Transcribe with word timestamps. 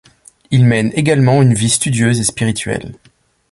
Il 0.49 0.65
mène 0.65 0.91
également 0.95 1.43
une 1.43 1.53
vie 1.53 1.69
studieuse 1.69 2.19
et 2.19 2.23
spirituelle. 2.23 2.95